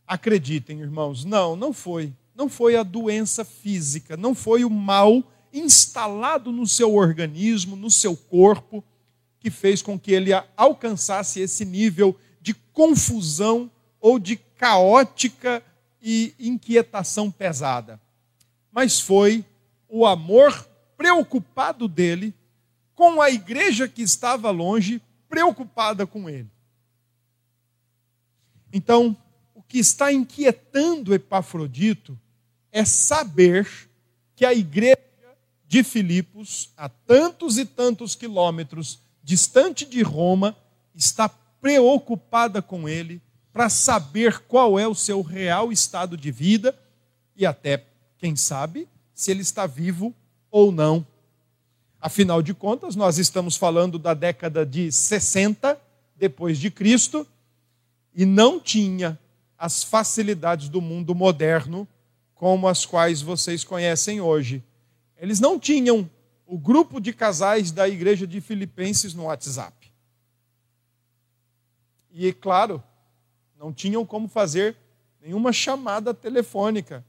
[0.06, 2.12] Acreditem, irmãos, não, não foi.
[2.32, 8.16] Não foi a doença física, não foi o mal instalado no seu organismo, no seu
[8.16, 8.82] corpo,
[9.38, 15.62] que fez com que ele alcançasse esse nível de confusão ou de caótica
[16.00, 18.00] e inquietação pesada.
[18.70, 19.44] Mas foi
[19.88, 22.34] o amor preocupado dele
[22.94, 26.48] com a igreja que estava longe, preocupada com ele.
[28.72, 29.16] Então,
[29.54, 32.18] o que está inquietando Epafrodito
[32.70, 33.68] é saber
[34.34, 35.11] que a igreja
[35.72, 40.54] de Filipos, a tantos e tantos quilômetros distante de Roma,
[40.94, 46.78] está preocupada com ele para saber qual é o seu real estado de vida
[47.34, 47.86] e até,
[48.18, 50.14] quem sabe, se ele está vivo
[50.50, 51.06] ou não.
[51.98, 55.80] Afinal de contas, nós estamos falando da década de 60
[56.14, 57.26] depois de Cristo
[58.14, 59.18] e não tinha
[59.56, 61.88] as facilidades do mundo moderno
[62.34, 64.62] como as quais vocês conhecem hoje.
[65.22, 66.10] Eles não tinham
[66.44, 69.92] o grupo de casais da igreja de Filipenses no WhatsApp.
[72.10, 72.82] E, claro,
[73.56, 74.76] não tinham como fazer
[75.20, 77.04] nenhuma chamada telefônica.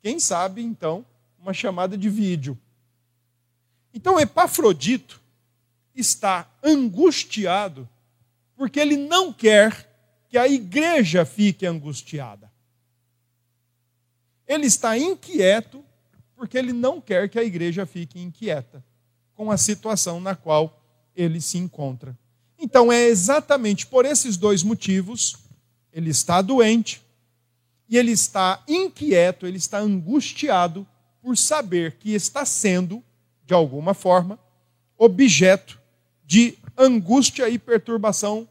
[0.00, 1.04] Quem sabe, então,
[1.38, 2.58] uma chamada de vídeo.
[3.92, 5.20] Então Epafrodito
[5.94, 7.86] está angustiado
[8.56, 9.90] porque ele não quer
[10.26, 12.50] que a igreja fique angustiada.
[14.46, 15.84] Ele está inquieto
[16.40, 18.82] porque ele não quer que a igreja fique inquieta
[19.34, 20.82] com a situação na qual
[21.14, 22.18] ele se encontra.
[22.58, 25.36] Então é exatamente por esses dois motivos,
[25.92, 27.02] ele está doente
[27.86, 30.88] e ele está inquieto, ele está angustiado
[31.20, 33.04] por saber que está sendo,
[33.44, 34.38] de alguma forma,
[34.96, 35.78] objeto
[36.24, 38.48] de angústia e perturbação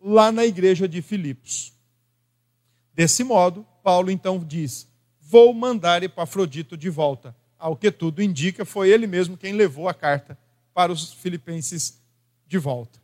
[0.00, 1.72] lá na igreja de Filipos.
[2.94, 4.86] Desse modo, Paulo então diz:
[5.34, 7.34] Vou mandar Epafrodito de volta.
[7.58, 10.38] Ao que tudo indica, foi ele mesmo quem levou a carta
[10.72, 12.00] para os filipenses
[12.46, 13.00] de volta.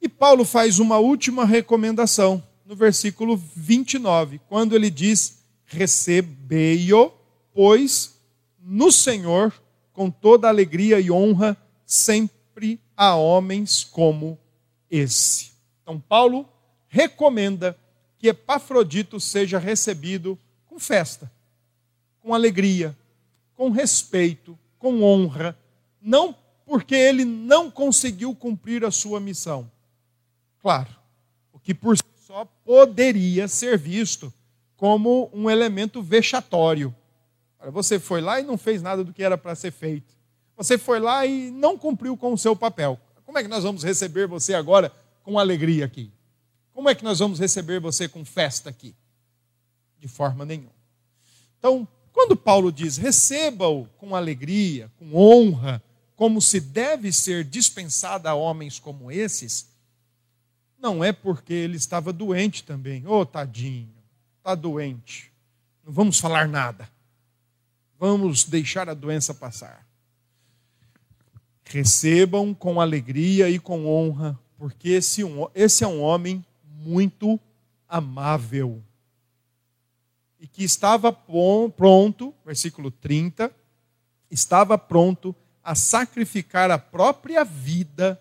[0.00, 7.12] E Paulo faz uma última recomendação no versículo 29, quando ele diz: Recebei-o
[7.52, 8.18] pois,
[8.58, 9.52] no Senhor,
[9.92, 11.54] com toda alegria e honra,
[11.84, 14.38] sempre a homens como
[14.90, 15.50] esse.
[15.82, 16.48] Então, Paulo
[16.88, 17.76] recomenda
[18.18, 20.38] que Epafrodito seja recebido
[20.82, 21.30] festa,
[22.20, 22.96] com alegria,
[23.54, 25.56] com respeito, com honra,
[26.00, 29.70] não porque ele não conseguiu cumprir a sua missão.
[30.62, 30.94] Claro,
[31.52, 34.32] o que por si só poderia ser visto
[34.76, 36.94] como um elemento vexatório.
[37.72, 40.14] Você foi lá e não fez nada do que era para ser feito.
[40.56, 42.98] Você foi lá e não cumpriu com o seu papel.
[43.24, 46.12] Como é que nós vamos receber você agora com alegria aqui?
[46.72, 48.94] Como é que nós vamos receber você com festa aqui?
[50.00, 50.72] De forma nenhuma.
[51.58, 55.82] Então, quando Paulo diz receba-o com alegria, com honra,
[56.16, 59.68] como se deve ser dispensada a homens como esses,
[60.78, 63.06] não é porque ele estava doente também.
[63.06, 63.88] Ô, oh, tadinho,
[64.38, 65.30] está doente.
[65.84, 66.88] Não vamos falar nada.
[67.98, 69.86] Vamos deixar a doença passar.
[71.64, 75.22] Recebam com alegria e com honra, porque esse,
[75.54, 77.38] esse é um homem muito
[77.88, 78.82] amável.
[80.40, 83.54] E que estava pronto, versículo 30,
[84.28, 88.20] estava pronto a sacrificar a própria vida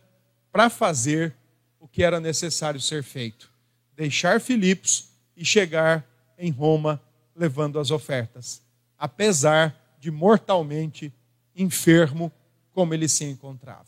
[0.51, 1.36] para fazer
[1.79, 3.49] o que era necessário ser feito:
[3.95, 6.05] deixar Filipos e chegar
[6.38, 7.01] em Roma
[7.34, 8.62] levando as ofertas
[8.99, 11.13] apesar de mortalmente
[11.55, 12.32] enfermo
[12.73, 13.88] como ele se encontrava.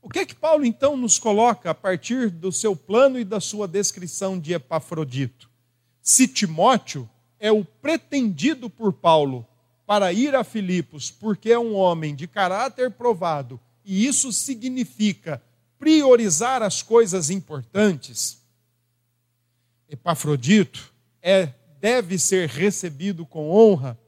[0.00, 3.40] O que é que Paulo então nos coloca a partir do seu plano e da
[3.40, 5.50] sua descrição de Epafrodito?
[6.00, 7.08] Se Timóteo
[7.42, 9.44] é o pretendido por Paulo
[9.84, 15.42] para ir a Filipos, porque é um homem de caráter provado, e isso significa
[15.76, 18.40] priorizar as coisas importantes,
[19.88, 23.98] Epafrodito é, deve ser recebido com honra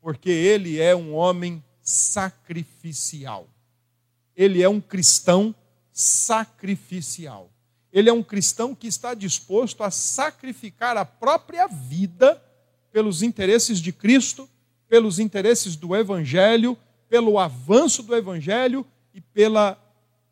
[0.00, 3.46] porque ele é um homem sacrificial.
[4.34, 5.54] Ele é um cristão
[5.92, 7.50] sacrificial.
[7.92, 12.42] Ele é um cristão que está disposto a sacrificar a própria vida
[12.92, 14.48] pelos interesses de Cristo,
[14.88, 16.76] pelos interesses do Evangelho,
[17.08, 18.84] pelo avanço do Evangelho
[19.14, 19.78] e pela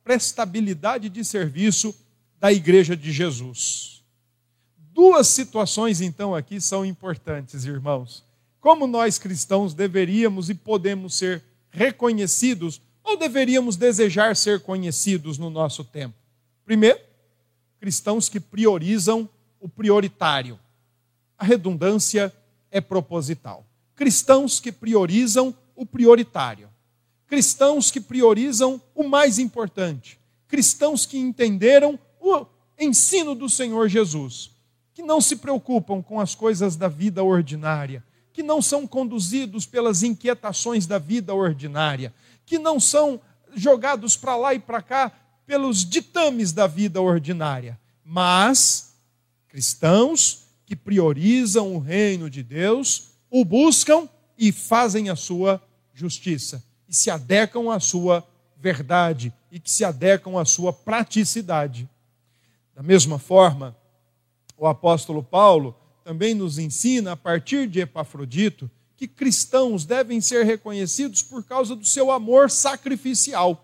[0.02, 1.94] prestabilidade de serviço
[2.38, 4.04] da Igreja de Jesus.
[4.92, 8.24] Duas situações, então, aqui são importantes, irmãos.
[8.60, 15.84] Como nós cristãos deveríamos e podemos ser reconhecidos ou deveríamos desejar ser conhecidos no nosso
[15.84, 16.14] tempo?
[16.64, 16.98] Primeiro,
[17.78, 19.28] cristãos que priorizam
[19.60, 20.58] o prioritário.
[21.38, 22.32] A redundância
[22.76, 23.66] é proposital.
[23.94, 26.68] Cristãos que priorizam o prioritário.
[27.26, 30.20] Cristãos que priorizam o mais importante.
[30.46, 32.44] Cristãos que entenderam o
[32.78, 34.50] ensino do Senhor Jesus.
[34.92, 38.04] Que não se preocupam com as coisas da vida ordinária.
[38.30, 42.14] Que não são conduzidos pelas inquietações da vida ordinária.
[42.44, 43.18] Que não são
[43.54, 45.10] jogados para lá e para cá
[45.46, 47.80] pelos ditames da vida ordinária.
[48.04, 48.94] Mas
[49.48, 55.62] cristãos que priorizam o reino de Deus, o buscam e fazem a sua
[55.94, 58.26] justiça, e se adequam à sua
[58.58, 61.88] verdade, e que se adequam à sua praticidade.
[62.74, 63.76] Da mesma forma,
[64.58, 71.22] o apóstolo Paulo também nos ensina, a partir de Epafrodito, que cristãos devem ser reconhecidos
[71.22, 73.62] por causa do seu amor sacrificial,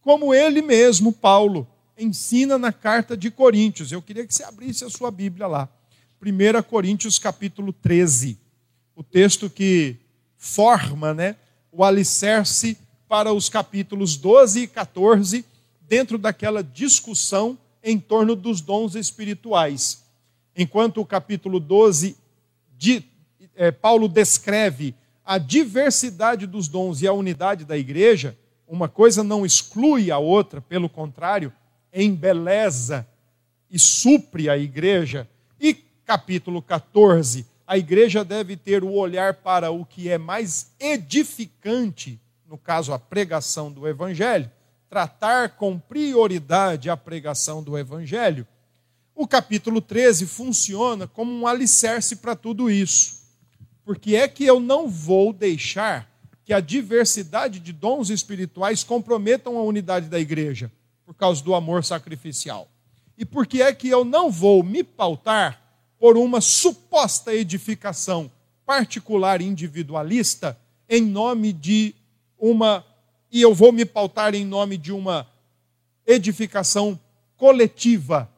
[0.00, 1.66] como ele mesmo, Paulo,
[1.98, 3.90] ensina na carta de Coríntios.
[3.90, 5.68] Eu queria que você abrisse a sua Bíblia lá.
[6.24, 8.38] 1 Coríntios capítulo 13,
[8.96, 9.96] o texto que
[10.38, 11.36] forma né,
[11.70, 15.44] o alicerce para os capítulos 12 e 14,
[15.86, 20.02] dentro daquela discussão em torno dos dons espirituais.
[20.56, 22.16] Enquanto o capítulo 12,
[22.78, 23.04] de,
[23.54, 24.94] é, Paulo descreve
[25.26, 28.34] a diversidade dos dons e a unidade da igreja,
[28.66, 31.52] uma coisa não exclui a outra, pelo contrário,
[31.92, 33.06] embeleza
[33.70, 35.28] e supre a igreja.
[36.04, 42.58] Capítulo 14, a igreja deve ter o olhar para o que é mais edificante, no
[42.58, 44.50] caso, a pregação do evangelho,
[44.90, 48.46] tratar com prioridade a pregação do evangelho.
[49.14, 53.22] O capítulo 13 funciona como um alicerce para tudo isso.
[53.82, 56.06] Porque é que eu não vou deixar
[56.44, 60.70] que a diversidade de dons espirituais comprometam a unidade da igreja,
[61.06, 62.68] por causa do amor sacrificial.
[63.16, 65.63] E porque é que eu não vou me pautar
[66.04, 68.30] por uma suposta edificação
[68.66, 70.54] particular individualista
[70.86, 71.94] em nome de
[72.38, 72.84] uma
[73.32, 75.26] e eu vou me pautar em nome de uma
[76.06, 77.00] edificação
[77.38, 78.30] coletiva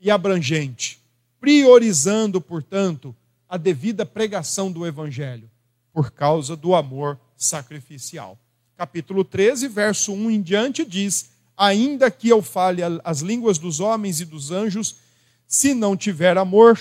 [0.00, 1.00] e abrangente,
[1.38, 3.14] priorizando, portanto,
[3.48, 5.48] a devida pregação do evangelho
[5.92, 8.36] por causa do amor sacrificial.
[8.76, 14.20] Capítulo 13, verso 1 em diante diz: Ainda que eu fale as línguas dos homens
[14.20, 14.96] e dos anjos,
[15.46, 16.76] se não tiver amor,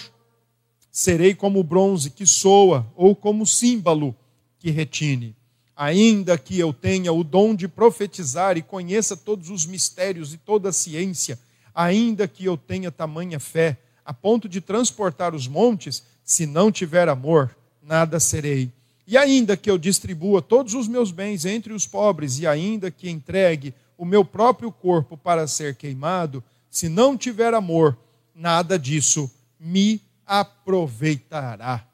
[0.94, 4.16] serei como bronze que soa, ou como símbolo
[4.60, 5.36] que retine.
[5.76, 10.70] Ainda que eu tenha o dom de profetizar e conheça todos os mistérios e toda
[10.70, 11.40] a ciência,
[11.74, 13.76] ainda que eu tenha tamanha fé,
[14.06, 18.72] a ponto de transportar os montes, se não tiver amor, nada serei.
[19.08, 23.10] E ainda que eu distribua todos os meus bens entre os pobres, e ainda que
[23.10, 27.98] entregue o meu próprio corpo para ser queimado, se não tiver amor,
[28.36, 29.30] nada disso
[29.60, 30.00] me
[30.34, 31.88] aproveitará.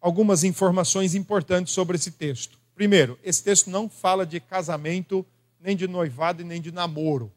[0.00, 2.58] Algumas informações importantes sobre esse texto.
[2.74, 5.24] Primeiro, esse texto não fala de casamento,
[5.60, 7.32] nem de noivado e nem de namoro.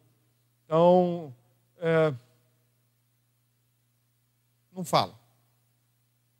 [0.65, 1.31] Então,
[1.77, 2.11] é,
[4.75, 5.13] não fala.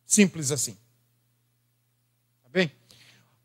[0.08, 0.76] Simples assim.
[2.42, 2.72] Tá bem?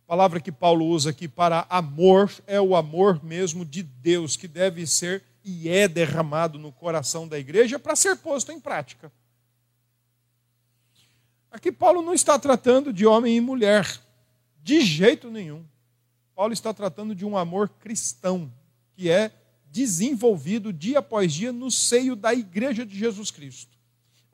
[0.04, 4.48] A palavra que Paulo usa aqui para amor é o amor mesmo de Deus, que
[4.48, 9.12] deve ser e é derramado no coração da igreja para ser posto em prática.
[11.56, 13.98] Aqui Paulo não está tratando de homem e mulher,
[14.62, 15.64] de jeito nenhum.
[16.34, 18.52] Paulo está tratando de um amor cristão,
[18.94, 19.32] que é
[19.70, 23.74] desenvolvido dia após dia no seio da igreja de Jesus Cristo.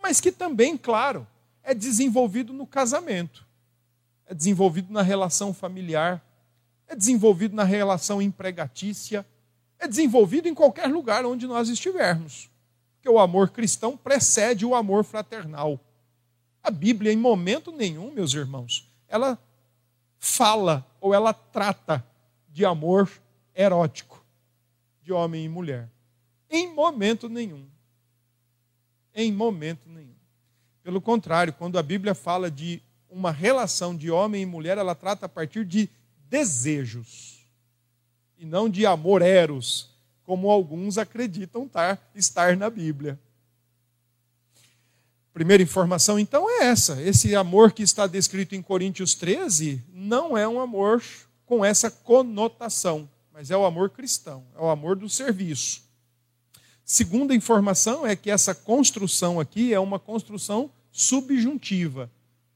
[0.02, 1.24] Mas que também, claro,
[1.62, 3.46] é desenvolvido no casamento,
[4.26, 6.20] é desenvolvido na relação familiar,
[6.88, 9.24] é desenvolvido na relação empregatícia,
[9.78, 12.50] é desenvolvido em qualquer lugar onde nós estivermos.
[12.96, 15.78] Porque o amor cristão precede o amor fraternal.
[16.62, 19.38] A Bíblia, em momento nenhum, meus irmãos, ela
[20.18, 22.06] fala ou ela trata
[22.48, 23.10] de amor
[23.54, 24.24] erótico
[25.02, 25.88] de homem e mulher.
[26.48, 27.66] Em momento nenhum.
[29.14, 30.14] Em momento nenhum.
[30.82, 35.26] Pelo contrário, quando a Bíblia fala de uma relação de homem e mulher, ela trata
[35.26, 35.88] a partir de
[36.28, 37.46] desejos
[38.38, 39.90] e não de amor eros,
[40.24, 41.70] como alguns acreditam
[42.14, 43.18] estar na Bíblia.
[45.32, 47.00] Primeira informação, então, é essa.
[47.00, 51.02] Esse amor que está descrito em Coríntios 13 não é um amor
[51.46, 55.82] com essa conotação, mas é o amor cristão, é o amor do serviço.
[56.84, 62.10] Segunda informação é que essa construção aqui é uma construção subjuntiva.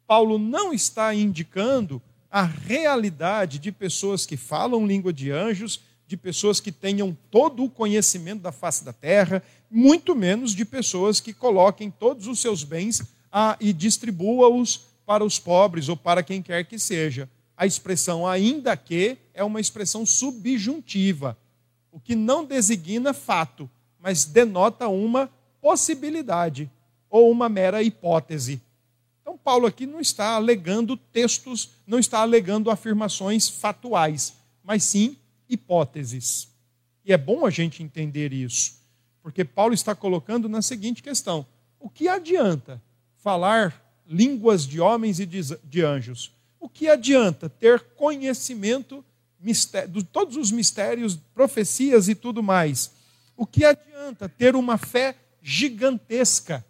[0.06, 6.60] Paulo não está indicando a realidade de pessoas que falam língua de anjos, de pessoas
[6.60, 11.90] que tenham todo o conhecimento da face da terra, muito menos de pessoas que coloquem
[11.90, 16.78] todos os seus bens ah, e distribua-os para os pobres ou para quem quer que
[16.78, 17.28] seja.
[17.56, 21.36] A expressão ainda que é uma expressão subjuntiva,
[21.90, 26.70] o que não designa fato, mas denota uma possibilidade
[27.08, 28.60] ou uma mera hipótese.
[29.22, 35.16] Então, Paulo aqui não está alegando textos, não está alegando afirmações fatuais, mas sim
[35.48, 36.48] hipóteses.
[37.04, 38.75] E é bom a gente entender isso,
[39.26, 41.44] porque Paulo está colocando na seguinte questão:
[41.80, 42.80] o que adianta
[43.16, 43.74] falar
[44.06, 46.32] línguas de homens e de anjos.
[46.60, 49.04] O que adianta ter conhecimento
[49.40, 52.92] de todos os mistérios, profecias e tudo mais?
[53.36, 56.64] O que adianta ter uma fé gigantesca?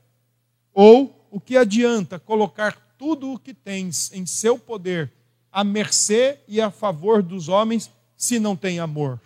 [0.72, 5.12] Ou o que adianta colocar tudo o que tens em seu poder
[5.52, 9.20] à mercê e a favor dos homens se não tem amor?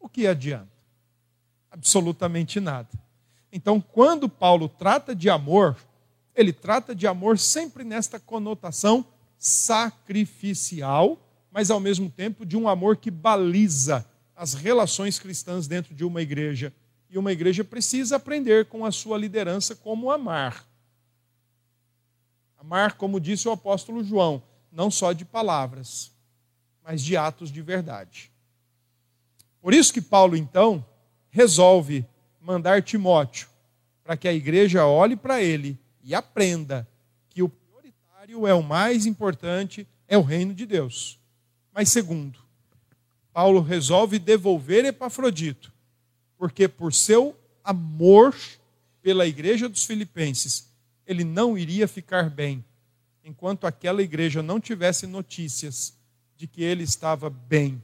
[0.00, 0.73] O que adianta?
[1.74, 2.88] Absolutamente nada.
[3.50, 5.76] Então, quando Paulo trata de amor,
[6.32, 9.04] ele trata de amor sempre nesta conotação
[9.36, 11.18] sacrificial,
[11.50, 16.22] mas ao mesmo tempo de um amor que baliza as relações cristãs dentro de uma
[16.22, 16.72] igreja.
[17.10, 20.64] E uma igreja precisa aprender com a sua liderança como amar.
[22.56, 26.12] Amar, como disse o apóstolo João, não só de palavras,
[26.84, 28.30] mas de atos de verdade.
[29.60, 30.84] Por isso que Paulo, então,
[31.34, 32.06] resolve
[32.40, 33.48] mandar Timóteo
[34.04, 36.86] para que a igreja olhe para ele e aprenda
[37.28, 41.18] que o prioritário é o mais importante, é o reino de Deus.
[41.72, 42.38] Mas segundo,
[43.32, 45.72] Paulo resolve devolver Epafrodito,
[46.38, 48.36] porque por seu amor
[49.02, 50.72] pela igreja dos filipenses,
[51.04, 52.64] ele não iria ficar bem
[53.24, 55.98] enquanto aquela igreja não tivesse notícias
[56.36, 57.82] de que ele estava bem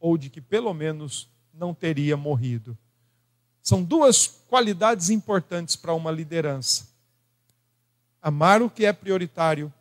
[0.00, 2.76] ou de que pelo menos não teria morrido.
[3.66, 6.86] São duas qualidades importantes para uma liderança
[8.26, 9.72] amar o que é prioritário,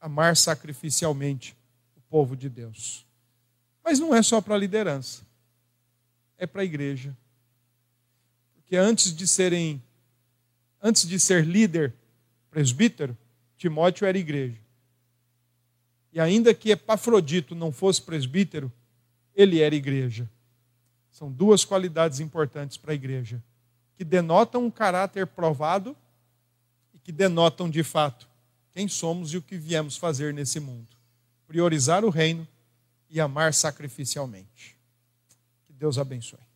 [0.00, 1.56] amar sacrificialmente
[1.96, 3.04] o povo de Deus.
[3.82, 5.22] Mas não é só para a liderança,
[6.36, 7.16] é para a igreja.
[8.54, 9.82] Porque antes de serem,
[10.80, 11.92] antes de ser líder,
[12.52, 13.18] presbítero,
[13.56, 14.60] Timóteo era igreja.
[16.12, 18.72] E ainda que Epafrodito não fosse presbítero,
[19.34, 20.30] ele era igreja.
[21.18, 23.42] São duas qualidades importantes para a igreja,
[23.96, 25.96] que denotam um caráter provado
[27.08, 28.28] que denotam de fato
[28.70, 30.94] quem somos e o que viemos fazer nesse mundo.
[31.46, 32.46] Priorizar o reino
[33.08, 34.76] e amar sacrificialmente.
[35.66, 36.47] Que Deus abençoe.